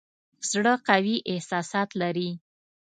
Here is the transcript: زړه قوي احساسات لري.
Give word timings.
زړه 0.49 0.73
قوي 0.87 1.15
احساسات 1.31 1.89
لري. 2.01 2.29